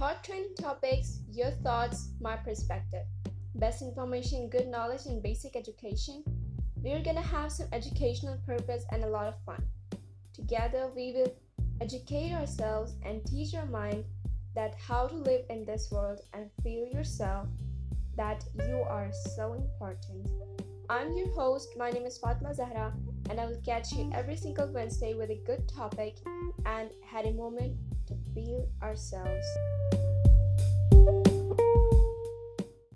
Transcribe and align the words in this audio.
hot 0.00 0.30
topics 0.56 1.10
your 1.28 1.50
thoughts 1.62 2.00
my 2.20 2.38
perspective 2.44 3.28
best 3.58 3.82
information 3.82 4.46
good 4.54 4.66
knowledge 4.68 5.06
and 5.08 5.22
basic 5.22 5.56
education 5.56 6.20
we 6.82 6.90
you 6.90 6.98
can 7.04 7.18
have 7.32 7.48
some 7.48 7.64
education 7.72 8.26
pride 8.46 8.66
that 14.56 14.74
how 14.90 15.06
to 15.06 15.16
live 15.16 15.40
in 15.48 15.64
this 15.68 15.92
world 15.92 16.20
feel 16.62 16.84
your 16.94 17.04
cell 17.04 17.48
that 18.16 18.44
you 18.68 18.82
are 18.88 19.10
so 19.12 19.52
important 19.52 20.28
I 20.88 21.06
am 21.06 21.18
یورسٹ 21.18 22.20
Fatima 22.20 22.52
Zahra 22.52 22.88
good 25.48 25.68
topic 25.76 26.28
and 26.66 27.36
movement 27.36 27.94
آرساؤس 28.88 29.46